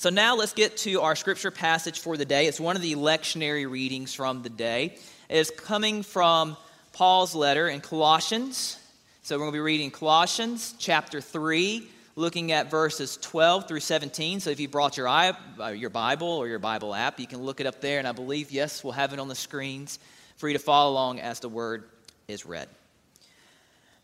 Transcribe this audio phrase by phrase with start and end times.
[0.00, 2.46] So now let's get to our scripture passage for the day.
[2.46, 4.96] It's one of the lectionary readings from the day.
[5.28, 6.56] It is coming from
[6.94, 8.78] Paul's letter in Colossians.
[9.22, 11.86] So we're going to be reading Colossians chapter 3,
[12.16, 14.40] looking at verses 12 through 17.
[14.40, 15.34] So if you brought your, uh,
[15.76, 17.98] your Bible or your Bible app, you can look it up there.
[17.98, 19.98] And I believe, yes, we'll have it on the screens
[20.38, 21.84] for you to follow along as the word
[22.26, 22.68] is read.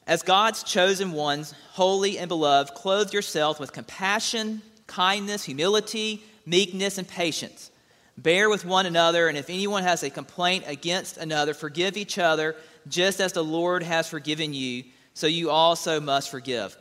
[0.06, 7.08] As God's chosen ones, holy and beloved, clothe yourself with compassion kindness, humility, meekness, and
[7.08, 7.70] patience.
[8.18, 12.56] Bear with one another, and if anyone has a complaint against another, forgive each other,
[12.88, 16.76] just as the Lord has forgiven you, so you also must forgive.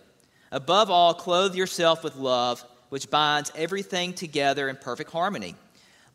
[0.52, 5.56] Above all, clothe yourself with love, which binds everything together in perfect harmony.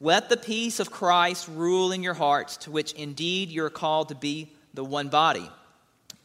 [0.01, 4.09] Let the peace of Christ rule in your hearts, to which indeed you are called
[4.09, 5.51] to be the one body,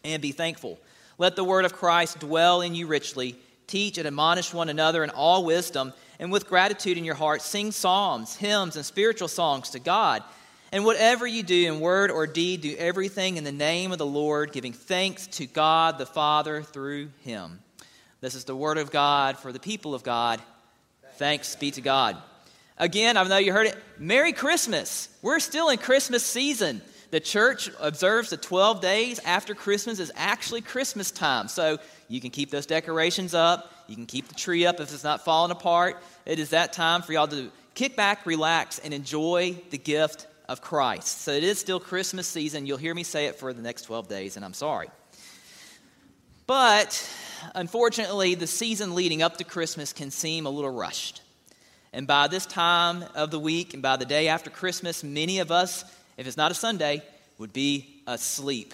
[0.05, 0.79] and be thankful.
[1.17, 3.35] Let the word of Christ dwell in you richly
[3.67, 7.71] Teach and admonish one another in all wisdom, and with gratitude in your heart, sing
[7.71, 10.23] psalms, hymns, and spiritual songs to God.
[10.71, 14.05] And whatever you do in word or deed, do everything in the name of the
[14.05, 17.59] Lord, giving thanks to God the Father through him.
[18.21, 20.41] This is the word of God for the people of God.
[21.13, 22.17] Thanks be to God.
[22.77, 23.77] Again, I know you heard it.
[23.97, 25.07] Merry Christmas.
[25.21, 26.81] We're still in Christmas season.
[27.11, 31.47] The church observes the 12 days after Christmas is actually Christmas time.
[31.47, 33.71] So you can keep those decorations up.
[33.87, 36.01] You can keep the tree up if it's not falling apart.
[36.25, 40.61] It is that time for y'all to kick back, relax, and enjoy the gift of
[40.61, 41.21] Christ.
[41.21, 42.65] So it is still Christmas season.
[42.65, 44.89] You'll hear me say it for the next 12 days, and I'm sorry.
[46.47, 47.09] But
[47.55, 51.21] unfortunately, the season leading up to Christmas can seem a little rushed.
[51.91, 55.51] And by this time of the week and by the day after Christmas, many of
[55.51, 55.85] us,
[56.17, 57.03] if it's not a Sunday,
[57.37, 58.73] would be asleep.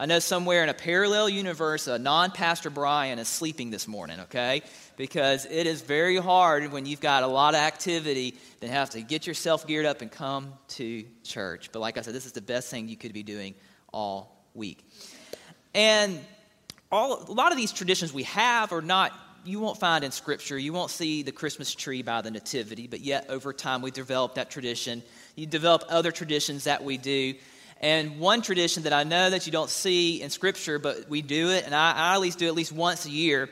[0.00, 4.20] I know somewhere in a parallel universe, a non Pastor Brian is sleeping this morning,
[4.20, 4.62] okay?
[4.96, 9.02] Because it is very hard when you've got a lot of activity to have to
[9.02, 11.70] get yourself geared up and come to church.
[11.72, 13.56] But like I said, this is the best thing you could be doing
[13.92, 14.84] all week.
[15.74, 16.20] And
[16.92, 19.12] all, a lot of these traditions we have are not
[19.48, 20.58] you won't find in Scripture.
[20.58, 24.34] You won't see the Christmas tree by the Nativity, but yet over time we develop
[24.34, 25.02] that tradition.
[25.36, 27.34] You develop other traditions that we do.
[27.80, 31.50] And one tradition that I know that you don't see in Scripture, but we do
[31.50, 33.48] it, and I, I at least do it at least once a year,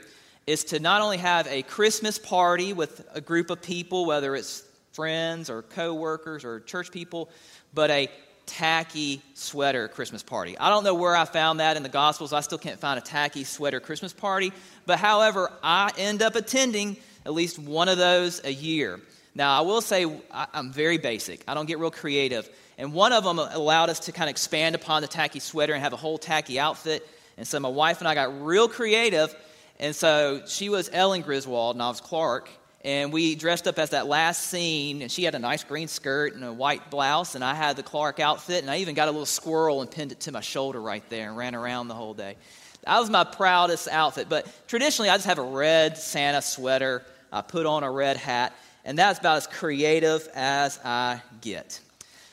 [0.47, 4.65] is to not only have a Christmas party with a group of people, whether it's
[4.93, 7.31] friends or coworkers or church people,
[7.73, 8.11] but a
[8.47, 10.57] tacky sweater Christmas party.
[10.59, 12.33] I don't know where I found that in the Gospels.
[12.33, 14.53] I still can't find a tacky sweater Christmas party.
[14.87, 19.01] But however, I end up attending at least one of those a year.
[19.34, 22.49] Now, I will say I'm very basic, I don't get real creative.
[22.79, 25.83] And one of them allowed us to kind of expand upon the tacky sweater and
[25.83, 27.07] have a whole tacky outfit.
[27.37, 29.34] And so my wife and I got real creative.
[29.78, 32.49] And so she was Ellen Griswold and I was Clark.
[32.86, 35.02] And we dressed up as that last scene.
[35.02, 37.34] And she had a nice green skirt and a white blouse.
[37.34, 38.62] And I had the Clark outfit.
[38.62, 41.28] And I even got a little squirrel and pinned it to my shoulder right there
[41.28, 42.36] and ran around the whole day.
[42.84, 44.28] That was my proudest outfit.
[44.28, 47.04] But traditionally, I just have a red Santa sweater.
[47.32, 48.52] I put on a red hat.
[48.84, 51.80] And that's about as creative as I get.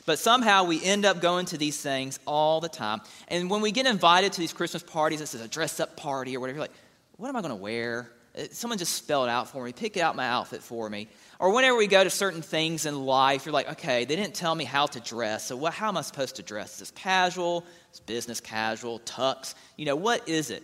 [0.06, 3.00] But somehow we end up going to these things all the time.
[3.26, 6.36] And when we get invited to these Christmas parties, this is a dress up party
[6.36, 6.76] or whatever, you're like,
[7.16, 8.08] what am I going to wear?
[8.36, 11.08] Uh, someone just spell it out for me, pick out my outfit for me.
[11.38, 14.54] Or whenever we go to certain things in life, you're like, okay, they didn't tell
[14.54, 16.74] me how to dress, so what, how am I supposed to dress?
[16.74, 17.64] Is this casual?
[17.92, 19.00] Is business casual?
[19.00, 19.54] Tux?
[19.76, 20.62] You know, what is it?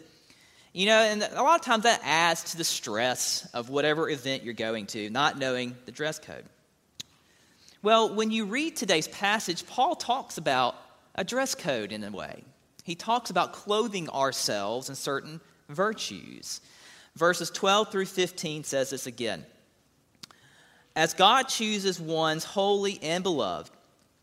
[0.72, 4.44] You know, and a lot of times that adds to the stress of whatever event
[4.44, 6.44] you're going to, not knowing the dress code.
[7.82, 10.76] Well, when you read today's passage, Paul talks about
[11.14, 12.44] a dress code in a way.
[12.84, 16.60] He talks about clothing ourselves in certain virtues.
[17.16, 19.44] Verses 12 through 15 says this again
[20.97, 23.71] As God chooses ones holy and beloved,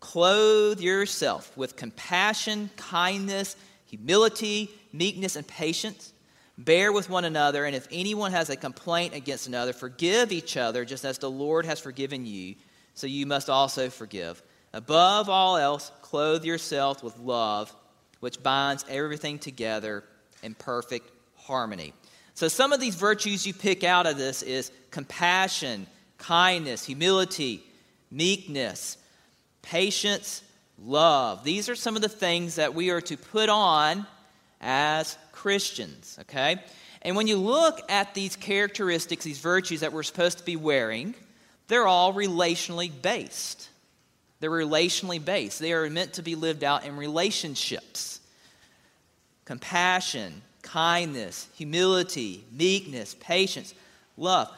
[0.00, 3.56] clothe yourself with compassion, kindness,
[3.86, 6.12] humility, meekness, and patience.
[6.56, 10.84] Bear with one another, and if anyone has a complaint against another, forgive each other,
[10.84, 12.56] just as the Lord has forgiven you
[12.98, 14.42] so you must also forgive.
[14.72, 17.72] Above all else, clothe yourself with love,
[18.18, 20.02] which binds everything together
[20.42, 21.94] in perfect harmony.
[22.38, 25.88] So, some of these virtues you pick out of this is compassion,
[26.18, 27.64] kindness, humility,
[28.12, 28.96] meekness,
[29.60, 30.44] patience,
[30.80, 31.42] love.
[31.42, 34.06] These are some of the things that we are to put on
[34.60, 36.62] as Christians, okay?
[37.02, 41.16] And when you look at these characteristics, these virtues that we're supposed to be wearing,
[41.66, 43.68] they're all relationally based.
[44.38, 45.58] They're relationally based.
[45.58, 48.20] They are meant to be lived out in relationships.
[49.44, 50.42] Compassion,
[50.72, 53.74] kindness, humility, meekness, patience,
[54.16, 54.50] love.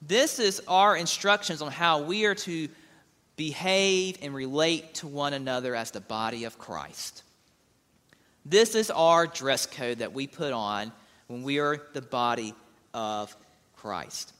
[0.00, 2.68] This is our instructions on how we are to
[3.36, 7.22] behave and relate to one another as the body of Christ.
[8.46, 10.92] This is our dress code that we put on
[11.26, 12.54] when we are the body
[12.94, 13.36] of
[13.76, 14.32] Christ.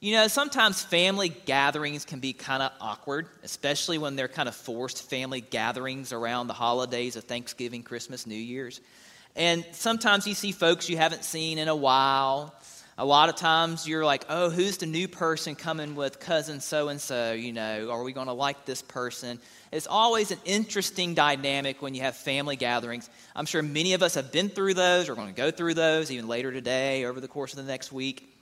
[0.00, 4.54] You know, sometimes family gatherings can be kind of awkward, especially when they're kind of
[4.54, 8.80] forced family gatherings around the holidays of Thanksgiving, Christmas, New Year's.
[9.36, 12.54] And sometimes you see folks you haven't seen in a while.
[12.96, 16.88] A lot of times you're like, oh, who's the new person coming with cousin so
[16.88, 17.34] and so?
[17.34, 19.38] You know, are we going to like this person?
[19.70, 23.10] It's always an interesting dynamic when you have family gatherings.
[23.34, 25.10] I'm sure many of us have been through those.
[25.10, 27.92] We're going to go through those even later today, over the course of the next
[27.92, 28.32] week.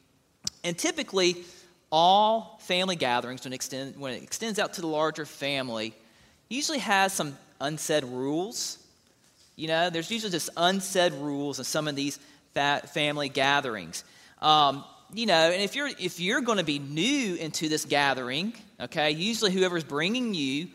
[0.62, 1.44] And typically,
[1.90, 5.92] all family gatherings, when, extend, when it extends out to the larger family,
[6.48, 8.78] usually has some unsaid rules.
[9.56, 12.18] You know, there's usually just unsaid rules in some of these
[12.54, 14.04] family gatherings.
[14.40, 18.52] Um, you know, and if you're if you're going to be new into this gathering,
[18.80, 20.68] okay, usually whoever's bringing you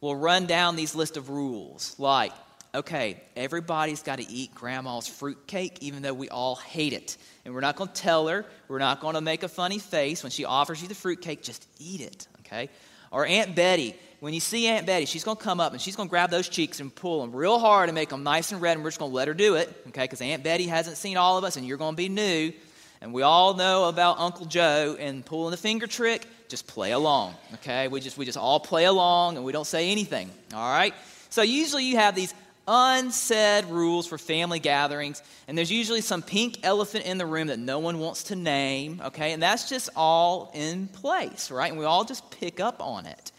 [0.00, 2.32] will run down these list of rules like,
[2.74, 7.54] okay, everybody's got to eat grandma's fruit cake, even though we all hate it, and
[7.54, 10.30] we're not going to tell her, we're not going to make a funny face when
[10.30, 11.42] she offers you the fruit cake.
[11.42, 12.68] Just eat it, okay?
[13.10, 15.96] Or Aunt Betty, when you see Aunt Betty, she's going to come up and she's
[15.96, 18.60] going to grab those cheeks and pull them real hard and make them nice and
[18.60, 20.04] red, and we're just going to let her do it, okay?
[20.04, 22.52] Because Aunt Betty hasn't seen all of us, and you're going to be new.
[23.00, 26.26] And we all know about Uncle Joe and pulling the finger trick.
[26.48, 27.86] Just play along, okay?
[27.88, 30.94] We just, we just all play along and we don't say anything, all right?
[31.30, 32.34] So usually you have these
[32.68, 37.58] unsaid rules for family gatherings, and there's usually some pink elephant in the room that
[37.58, 39.32] no one wants to name, okay?
[39.32, 41.70] And that's just all in place, right?
[41.70, 43.32] And we all just pick up on it.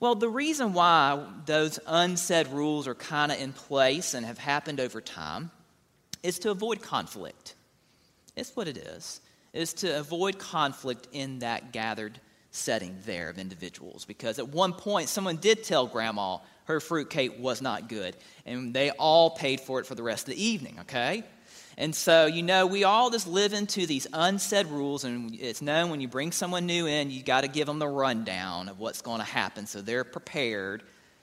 [0.00, 4.78] Well, the reason why those unsaid rules are kind of in place and have happened
[4.78, 5.50] over time
[6.22, 7.56] is to avoid conflict.
[8.36, 9.20] It's what it is.
[9.52, 12.20] Is to avoid conflict in that gathered
[12.52, 14.04] setting there of individuals.
[14.04, 16.38] Because at one point, someone did tell grandma
[16.68, 20.28] her fruit cake was not good, and they all paid for it for the rest
[20.28, 21.24] of the evening, okay?
[21.78, 25.90] And so, you know, we all just live into these unsaid rules, and it's known
[25.90, 29.00] when you bring someone new in, you got to give them the rundown of what's
[29.00, 30.82] going to happen so they're prepared,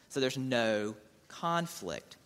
[0.10, 0.96] so there's no
[1.28, 2.18] conflict.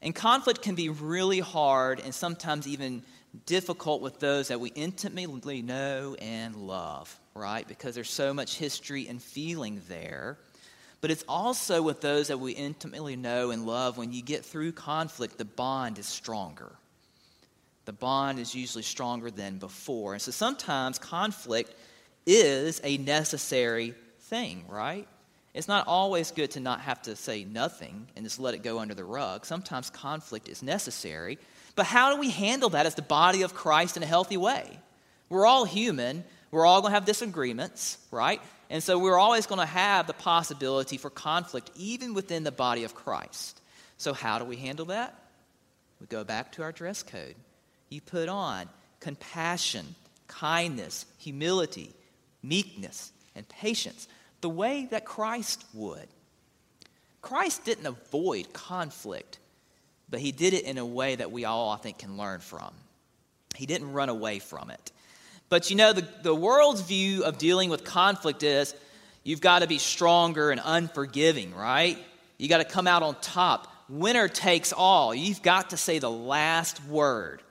[0.00, 3.02] And conflict can be really hard and sometimes even
[3.44, 7.66] difficult with those that we intimately know and love, right?
[7.66, 10.38] Because there's so much history and feeling there.
[11.00, 13.96] But it's also with those that we intimately know and love.
[13.96, 16.72] When you get through conflict, the bond is stronger.
[17.86, 20.12] The bond is usually stronger than before.
[20.12, 21.74] And so sometimes conflict
[22.26, 25.08] is a necessary thing, right?
[25.54, 28.78] It's not always good to not have to say nothing and just let it go
[28.78, 29.46] under the rug.
[29.46, 31.38] Sometimes conflict is necessary
[31.74, 34.78] but how do we handle that as the body of Christ in a healthy way?
[35.28, 36.24] We're all human.
[36.50, 38.40] We're all going to have disagreements, right?
[38.70, 42.84] And so we're always going to have the possibility for conflict, even within the body
[42.84, 43.60] of Christ.
[43.98, 45.14] So, how do we handle that?
[46.00, 47.34] We go back to our dress code.
[47.88, 48.68] You put on
[49.00, 49.94] compassion,
[50.26, 51.92] kindness, humility,
[52.42, 54.08] meekness, and patience,
[54.40, 56.08] the way that Christ would.
[57.22, 59.38] Christ didn't avoid conflict,
[60.08, 62.70] but he did it in a way that we all, I think, can learn from.
[63.54, 64.92] He didn't run away from it.
[65.50, 68.74] But you know, the, the world's view of dealing with conflict is
[69.24, 71.98] you've got to be stronger and unforgiving, right?
[72.38, 73.66] You got to come out on top.
[73.88, 75.12] Winner takes all.
[75.12, 77.42] You've got to say the last word.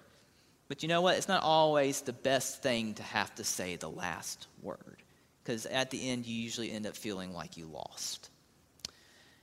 [0.70, 1.18] But you know what?
[1.18, 5.04] It's not always the best thing to have to say the last word.
[5.44, 8.30] Because at the end, you usually end up feeling like you lost.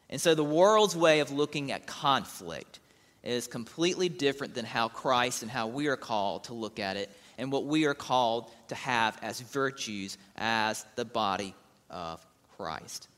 [0.08, 2.78] And so, the world's way of looking at conflict
[3.24, 7.10] is completely different than how Christ and how we are called to look at it
[7.38, 11.54] and what we are called to have as virtues as the body
[11.90, 12.24] of
[12.56, 13.08] Christ.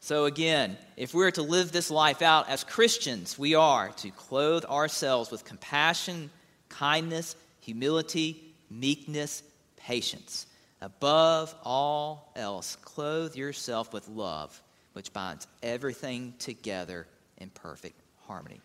[0.00, 4.64] So, again, if we're to live this life out as Christians, we are to clothe
[4.64, 6.30] ourselves with compassion,
[6.68, 9.42] kindness, humility, meekness,
[9.76, 10.46] patience.
[10.80, 14.62] Above all else, clothe yourself with love,
[14.92, 17.06] which binds everything together
[17.38, 18.60] in perfect harmony.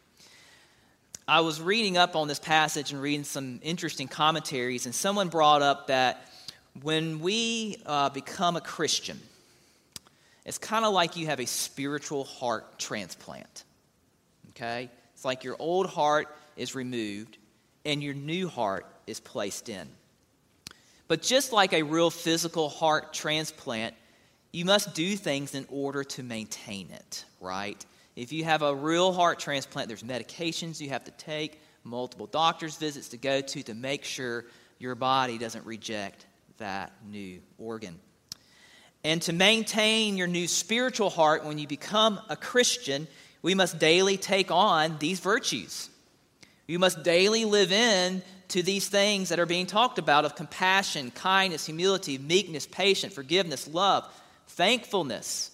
[1.28, 5.62] I was reading up on this passage and reading some interesting commentaries, and someone brought
[5.62, 6.28] up that
[6.82, 9.20] when we uh, become a Christian,
[10.46, 13.64] it's kind of like you have a spiritual heart transplant.
[14.50, 14.90] Okay?
[15.14, 16.28] It's like your old heart
[16.58, 17.38] is removed
[17.86, 19.88] and your new heart is placed in.
[21.08, 23.96] But just like a real physical heart transplant,
[24.52, 27.84] you must do things in order to maintain it, right?
[28.16, 32.78] If you have a real heart transplant, there's medications you have to take, multiple doctor's
[32.78, 34.46] visits to go to to make sure
[34.80, 36.26] your body doesn't reject
[36.58, 38.00] that new organ.
[39.04, 43.08] And to maintain your new spiritual heart when you become a Christian,
[43.42, 45.90] we must daily take on these virtues.
[46.68, 51.12] You must daily live in to these things that are being talked about of compassion,
[51.12, 54.08] kindness, humility, meekness, patience, forgiveness, love,
[54.48, 55.52] thankfulness.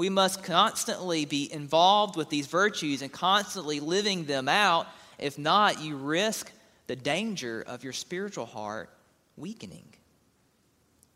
[0.00, 4.86] We must constantly be involved with these virtues and constantly living them out.
[5.18, 6.50] If not, you risk
[6.86, 8.88] the danger of your spiritual heart
[9.36, 9.84] weakening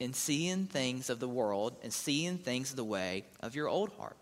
[0.01, 4.19] in seeing things of the world and seeing things the way of your old heart.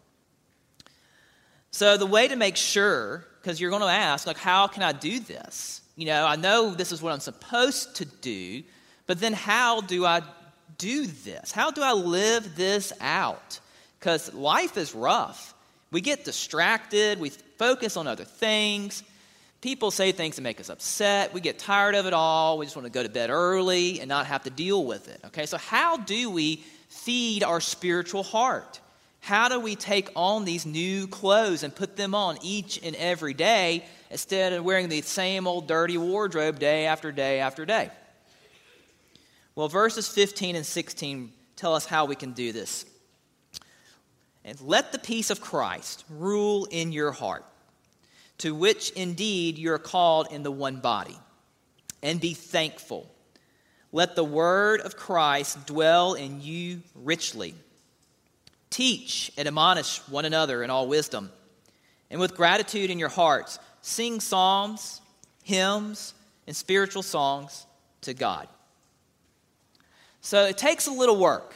[1.73, 4.93] So, the way to make sure, because you're going to ask, like, how can I
[4.93, 5.81] do this?
[5.97, 8.63] You know, I know this is what I'm supposed to do,
[9.09, 10.23] but then how do I
[10.79, 11.51] do this?
[11.51, 13.59] How do I live this out?
[14.03, 15.55] Because life is rough.
[15.93, 19.05] We get distracted, we focus on other things.
[19.61, 21.33] People say things that make us upset.
[21.33, 22.59] We get tired of it all.
[22.59, 25.21] We just want to go to bed early and not have to deal with it.
[25.27, 26.57] Okay, so how do we
[26.89, 28.81] feed our spiritual heart?
[29.21, 33.35] How do we take on these new clothes and put them on each and every
[33.35, 37.89] day instead of wearing the same old dirty wardrobe day after day after day?
[39.55, 42.85] Well, verses 15 and 16 tell us how we can do this.
[44.45, 47.45] And let the peace of Christ rule in your heart
[48.43, 51.17] to which indeed you're called in the one body.
[52.03, 53.09] And be thankful.
[53.93, 57.55] Let the word of Christ dwell in you richly.
[58.69, 61.31] Teach and admonish one another in all wisdom.
[62.11, 65.01] And with gratitude in your hearts, sing psalms,
[65.45, 66.15] hymns,
[66.49, 67.65] and spiritual songs
[68.01, 68.49] to God.
[70.21, 71.55] So it takes a little work.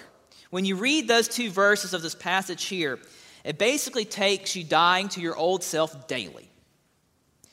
[0.50, 2.98] When you read those two verses of this passage here,
[3.44, 6.50] it basically takes you dying to your old self daily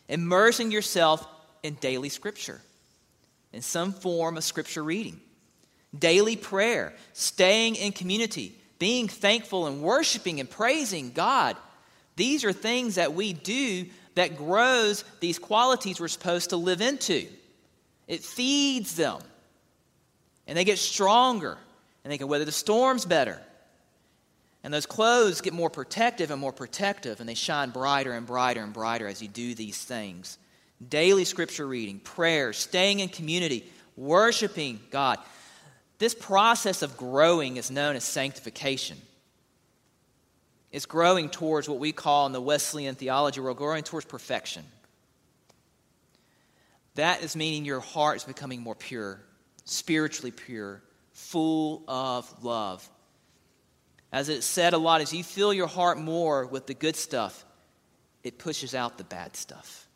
[0.10, 1.26] immersing yourself
[1.64, 2.62] in daily scripture,
[3.52, 5.20] in some form of scripture reading,
[5.98, 11.56] daily prayer, staying in community, being thankful and worshiping and praising God.
[12.16, 13.86] These are things that we do
[14.16, 17.26] that grows these qualities we're supposed to live into.
[18.08, 19.20] It feeds them.
[20.46, 21.58] And they get stronger
[22.04, 23.42] and they can weather the storms better.
[24.64, 28.62] And those clothes get more protective and more protective, and they shine brighter and brighter
[28.62, 30.38] and brighter as you do these things.
[30.88, 33.66] Daily scripture reading, prayer, staying in community,
[33.98, 35.20] worshiping God.
[36.00, 38.98] This process of growing is known as sanctification.
[40.72, 44.64] It's growing towards what we call in the Wesleyan theology, we're growing towards perfection.
[46.96, 49.20] That is meaning your heart is becoming more pure,
[49.66, 50.82] spiritually pure,
[51.14, 52.88] full of love
[54.14, 57.44] as it's said a lot, as you fill your heart more with the good stuff,
[58.24, 59.88] it pushes out the bad stuff,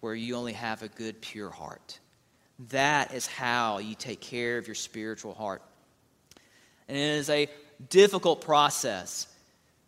[0.00, 2.00] where you only have a good, pure heart.
[2.70, 5.62] That is how you take care of your spiritual heart.
[6.88, 7.48] And it is a
[7.88, 9.28] difficult process.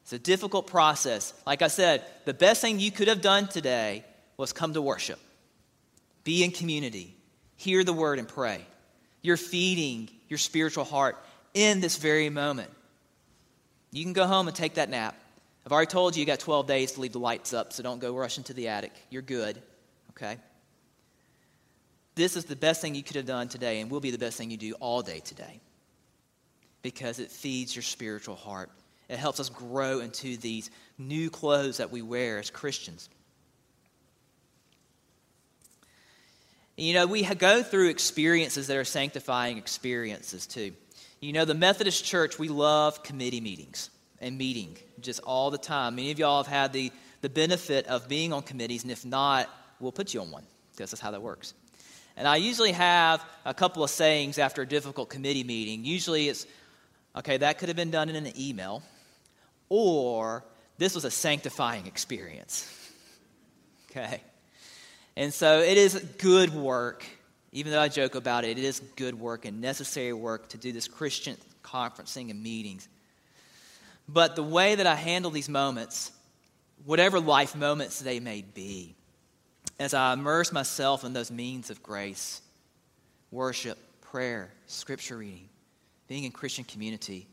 [0.04, 1.34] It's a difficult process.
[1.44, 4.04] Like I said, the best thing you could have done today
[4.36, 5.18] was come to worship,
[6.22, 7.16] be in community,
[7.56, 8.64] hear the word, and pray.
[9.24, 11.16] You're feeding your spiritual heart
[11.54, 12.70] in this very moment.
[13.90, 15.16] You can go home and take that nap.
[15.64, 18.00] I've already told you you got 12 days to leave the lights up, so don't
[18.00, 18.92] go rushing to the attic.
[19.08, 19.62] You're good,
[20.10, 20.36] okay?
[22.16, 24.36] This is the best thing you could have done today and will be the best
[24.36, 25.58] thing you do all day today
[26.82, 28.70] because it feeds your spiritual heart.
[29.08, 33.08] It helps us grow into these new clothes that we wear as Christians.
[36.76, 40.72] You know, we go through experiences that are sanctifying experiences too.
[41.20, 43.90] You know, the Methodist Church, we love committee meetings
[44.20, 45.94] and meeting just all the time.
[45.94, 46.90] Many of y'all have had the,
[47.20, 50.90] the benefit of being on committees, and if not, we'll put you on one because
[50.90, 51.54] that's how that works.
[52.16, 55.84] And I usually have a couple of sayings after a difficult committee meeting.
[55.84, 56.44] Usually it's,
[57.14, 58.82] okay, that could have been done in an email,
[59.68, 60.44] or
[60.78, 62.68] this was a sanctifying experience.
[63.90, 64.20] okay?
[65.16, 67.04] And so it is good work
[67.54, 70.72] even though I joke about it, it is good work and necessary work to do
[70.72, 72.88] this Christian conferencing and meetings.
[74.08, 76.10] But the way that I handle these moments,
[76.84, 78.96] whatever life moments they may be,
[79.78, 82.42] as I immerse myself in those means of grace,
[83.30, 85.48] worship, prayer, scripture reading,
[86.08, 87.28] being in Christian community,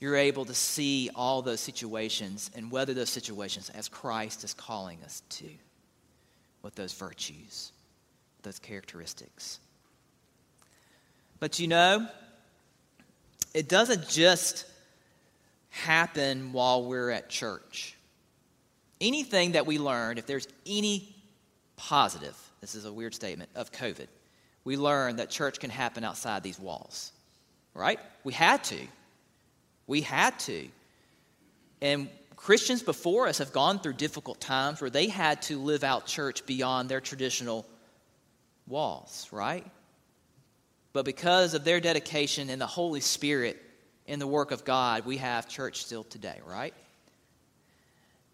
[0.00, 4.98] you're able to see all those situations and weather those situations as Christ is calling
[5.04, 5.46] us to
[6.66, 7.70] with those virtues
[8.46, 9.58] those characteristics.
[11.40, 12.06] But you know,
[13.54, 14.64] it doesn't just
[15.70, 17.96] happen while we're at church.
[19.00, 21.14] Anything that we learn, if there's any
[21.74, 24.06] positive, this is a weird statement, of COVID,
[24.64, 27.12] we learned that church can happen outside these walls,
[27.74, 27.98] right?
[28.22, 28.86] We had to.
[29.88, 30.68] We had to.
[31.82, 36.06] And Christians before us have gone through difficult times where they had to live out
[36.06, 37.66] church beyond their traditional
[38.68, 39.66] walls, right?
[40.92, 43.60] But because of their dedication and the Holy Spirit
[44.06, 46.74] in the work of God, we have church still today, right?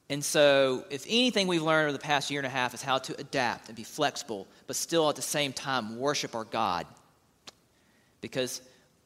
[0.09, 2.99] And so, if anything we've learned over the past year and a half is how
[2.99, 6.87] to adapt and be flexible, but still at the same time worship our God.
[8.21, 8.61] Because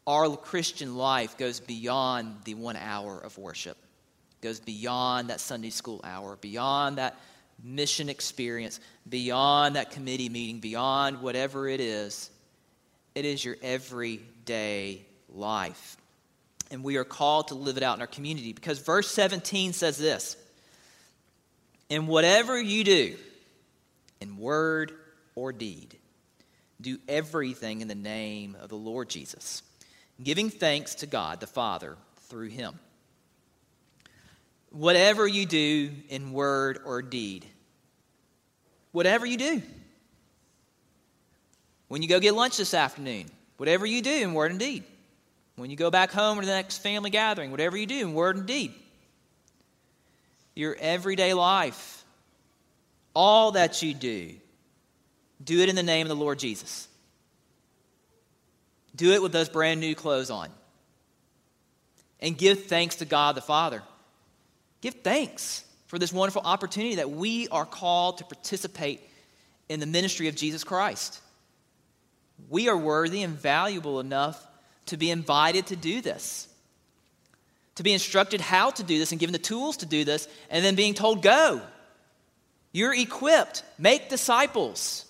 [0.07, 3.77] our Christian life goes beyond the one hour of worship,
[4.41, 7.19] goes beyond that Sunday school hour, beyond that
[7.63, 12.31] mission experience, beyond that committee meeting, beyond whatever it is.
[13.15, 15.97] It is your everyday life.
[16.71, 19.97] And we are called to live it out in our community because verse 17 says
[19.97, 20.37] this
[21.89, 23.17] In whatever you do,
[24.21, 24.93] in word
[25.35, 25.97] or deed,
[26.81, 29.63] do everything in the name of the Lord Jesus,
[30.23, 31.97] giving thanks to God the Father
[32.29, 32.79] through him.
[34.77, 37.47] Whatever you do in word or deed,
[38.93, 39.63] whatever you do.
[41.89, 43.25] When you go get lunch this afternoon,
[43.57, 44.85] whatever you do in word and deed.
[45.55, 48.37] When you go back home or the next family gathering, whatever you do in word
[48.37, 48.75] and deed.
[50.55, 52.05] Your everyday life,
[53.15, 54.35] all that you do,
[55.43, 56.87] do it in the name of the Lord Jesus.
[58.95, 60.51] Do it with those brand new clothes on.
[62.21, 63.83] And give thanks to God the Father.
[64.87, 69.01] Give thanks for this wonderful opportunity that we are called to participate
[69.69, 71.21] in the ministry of Jesus Christ.
[72.49, 74.41] We are worthy and valuable enough
[74.85, 76.47] to be invited to do this,
[77.75, 80.65] to be instructed how to do this and given the tools to do this, and
[80.65, 81.63] then being told, go.
[82.71, 85.05] You're equipped, make disciples.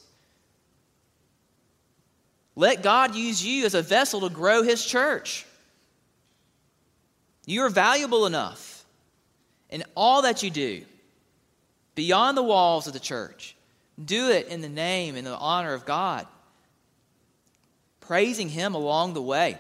[2.55, 5.45] Let God use you as a vessel to grow His church.
[7.45, 8.76] You are valuable enough
[9.77, 10.83] in all that you do,
[11.95, 13.55] beyond the walls of the church.
[14.03, 16.27] Do it in the name and the honor of God,
[18.01, 19.59] praising Him along the way.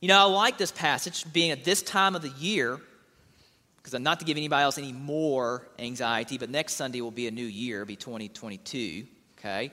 [0.00, 2.80] You know, I like this passage being at this time of the year,
[3.76, 7.26] because I'm not to give anybody else any more anxiety, but next Sunday will be
[7.26, 9.06] a new year, be 2022,
[9.38, 9.70] okay?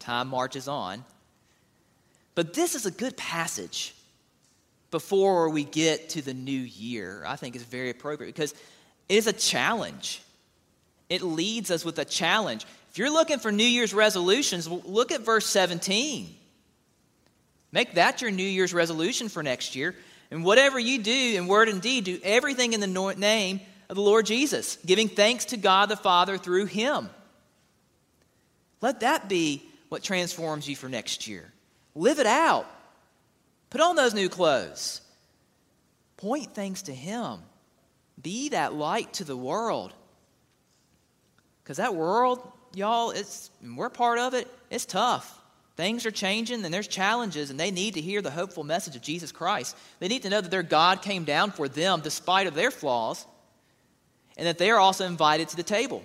[0.00, 1.02] Time marches on.
[2.34, 3.94] But this is a good passage
[4.90, 7.24] before we get to the new year.
[7.26, 8.52] I think is very appropriate because
[9.08, 10.22] it is a challenge.
[11.08, 12.66] It leads us with a challenge.
[12.90, 16.34] If you're looking for New Year's resolutions, look at verse 17.
[17.72, 19.94] Make that your New Year's resolution for next year.
[20.30, 24.02] And whatever you do in word and deed, do everything in the name of the
[24.02, 27.10] Lord Jesus, giving thanks to God the Father through Him.
[28.80, 31.52] Let that be what transforms you for next year.
[31.94, 32.66] Live it out.
[33.70, 35.00] Put on those new clothes.
[36.16, 37.38] Point things to Him.
[38.20, 39.94] Be that light to the world.
[41.62, 42.40] Because that world,
[42.74, 45.40] y'all, it's, we're part of it, it's tough.
[45.76, 49.02] Things are changing and there's challenges, and they need to hear the hopeful message of
[49.02, 49.76] Jesus Christ.
[49.98, 53.24] They need to know that their God came down for them despite of their flaws,
[54.36, 56.02] and that they are also invited to the table.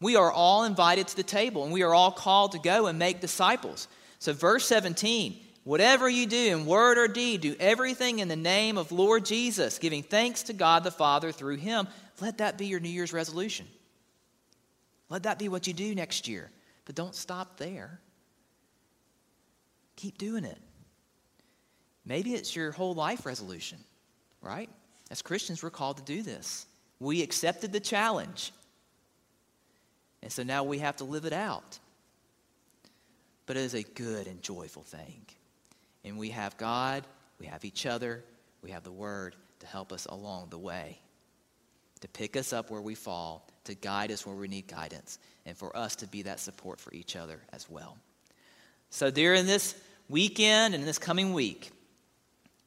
[0.00, 2.98] We are all invited to the table, and we are all called to go and
[2.98, 3.88] make disciples.
[4.18, 8.78] So, verse 17 whatever you do in word or deed, do everything in the name
[8.78, 11.88] of Lord Jesus, giving thanks to God the Father through him.
[12.20, 13.66] Let that be your New Year's resolution.
[15.08, 16.50] Let that be what you do next year.
[16.84, 18.00] But don't stop there.
[19.96, 20.58] Keep doing it.
[22.06, 23.78] Maybe it's your whole life resolution,
[24.42, 24.68] right?
[25.10, 26.66] As Christians, we're called to do this.
[27.00, 28.52] We accepted the challenge.
[30.22, 31.78] And so now we have to live it out.
[33.46, 35.24] But it is a good and joyful thing.
[36.04, 37.04] And we have God,
[37.38, 38.22] we have each other,
[38.62, 40.98] we have the Word to help us along the way,
[42.00, 45.56] to pick us up where we fall, to guide us where we need guidance, and
[45.56, 47.96] for us to be that support for each other as well.
[48.90, 49.74] So, during this
[50.08, 51.72] weekend and in this coming week,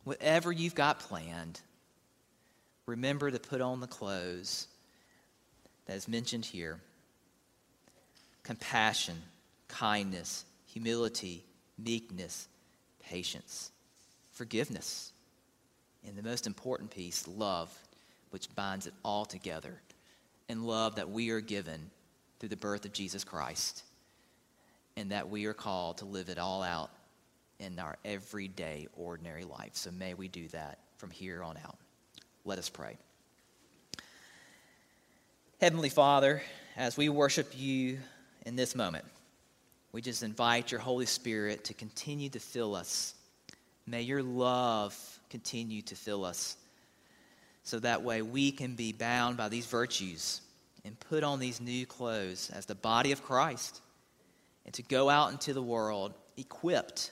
[0.03, 1.61] whatever you've got planned,
[2.85, 4.67] remember to put on the clothes
[5.85, 6.79] that is mentioned here
[8.43, 9.21] compassion,
[9.67, 11.43] kindness, humility,
[11.77, 12.47] meekness,
[13.07, 13.71] patience,
[14.33, 15.11] forgiveness.
[16.05, 17.73] And the most important piece, love,
[18.29, 19.81] which binds it all together.
[20.49, 21.89] And love that we are given
[22.39, 23.83] through the birth of Jesus Christ.
[24.95, 26.89] And that we are called to live it all out
[27.59, 29.71] in our everyday, ordinary life.
[29.73, 31.77] So may we do that from here on out.
[32.45, 32.97] Let us pray.
[35.59, 36.41] Heavenly Father,
[36.75, 37.99] as we worship you
[38.45, 39.05] in this moment,
[39.97, 43.15] we just invite your Holy Spirit to continue to fill us.
[43.87, 44.95] May your love
[45.31, 46.55] continue to fill us
[47.63, 50.41] so that way we can be bound by these virtues
[50.85, 53.81] and put on these new clothes as the body of Christ
[54.65, 57.09] and to go out into the world equipped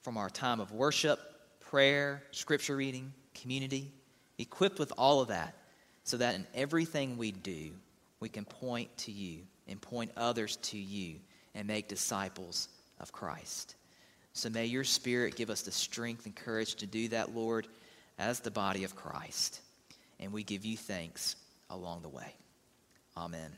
[0.00, 1.20] from our time of worship,
[1.60, 3.92] prayer, scripture reading, community,
[4.38, 5.54] equipped with all of that
[6.02, 7.72] so that in everything we do,
[8.20, 11.16] we can point to you and point others to you
[11.54, 12.68] and make disciples
[13.00, 13.74] of Christ.
[14.32, 17.66] So may your Spirit give us the strength and courage to do that, Lord,
[18.18, 19.60] as the body of Christ.
[20.20, 21.36] And we give you thanks
[21.68, 22.32] along the way.
[23.16, 23.50] Amen.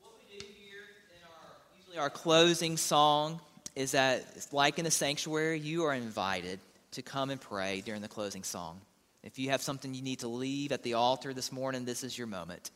[0.00, 0.80] What we do here
[1.10, 3.40] in our, usually our closing song
[3.76, 6.58] is that, like in the sanctuary, you are invited
[6.92, 8.80] to come and pray during the closing song.
[9.22, 12.16] If you have something you need to leave at the altar this morning, this is
[12.16, 12.70] your moment.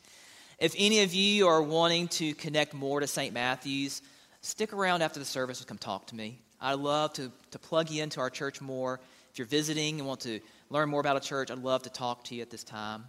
[0.58, 3.34] If any of you are wanting to connect more to St.
[3.34, 4.02] Matthew's,
[4.40, 6.38] stick around after the service and come talk to me.
[6.60, 9.00] I'd love to, to plug you into our church more.
[9.32, 10.40] If you're visiting and want to
[10.70, 13.04] learn more about a church, I'd love to talk to you at this time.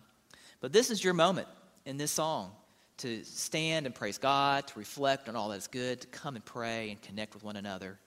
[0.60, 1.47] But this is your moment
[1.86, 2.51] in this song
[2.97, 6.91] to stand and praise God, to reflect on all that's good, to come and pray
[6.91, 7.99] and connect with one another.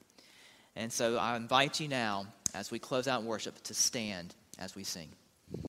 [0.76, 4.84] And so I invite you now, as we close out worship, to stand as we
[4.84, 5.08] sing.